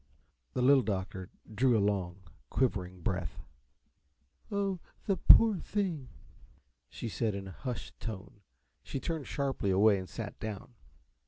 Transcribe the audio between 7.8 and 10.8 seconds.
tone. She turned sharply away and sat down.